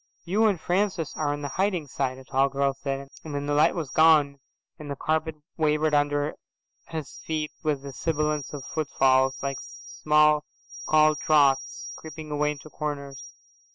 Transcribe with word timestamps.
"You 0.25 0.47
and 0.47 0.59
Francis 0.59 1.13
are 1.15 1.31
on 1.31 1.43
the 1.43 1.47
hiding 1.59 1.85
side," 1.85 2.17
a 2.17 2.23
tall 2.23 2.49
girl 2.49 2.73
said, 2.73 3.09
and 3.23 3.35
then 3.35 3.45
the 3.45 3.53
light 3.53 3.75
was 3.75 3.91
gone, 3.91 4.39
and 4.79 4.89
the 4.89 4.95
carpet 4.95 5.35
wavered 5.57 5.93
under 5.93 6.33
his 6.87 7.19
feet 7.23 7.51
with 7.61 7.83
the 7.83 7.93
sibilance 7.93 8.51
of 8.51 8.63
footfalls, 8.73 9.37
like 9.43 9.57
small 9.61 10.43
cold 10.87 11.19
draughts, 11.23 11.91
creeping 11.95 12.31
away 12.31 12.49
into 12.53 12.71
corners. 12.71 13.21